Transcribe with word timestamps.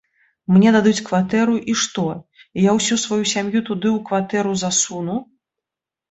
Мне 0.53 0.69
дадуць 0.75 1.05
кватэру, 1.09 1.57
і 1.73 1.75
што, 1.81 2.05
і 2.61 2.63
я 2.63 2.71
ўсю 2.77 2.97
сваю 3.01 3.19
сям'ю 3.33 3.61
туды 3.67 3.91
у 3.99 3.99
кватэру 4.09 4.55
засуну? 4.63 5.19